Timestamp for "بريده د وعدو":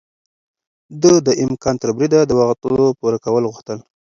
1.95-2.95